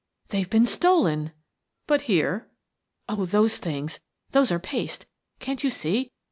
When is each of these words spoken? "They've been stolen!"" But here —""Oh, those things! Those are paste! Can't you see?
"They've 0.29 0.49
been 0.49 0.65
stolen!"" 0.65 1.31
But 1.85 2.01
here 2.09 2.49
—""Oh, 3.07 3.23
those 3.25 3.57
things! 3.57 3.99
Those 4.31 4.51
are 4.51 4.57
paste! 4.57 5.05
Can't 5.39 5.63
you 5.63 5.69
see? 5.69 6.09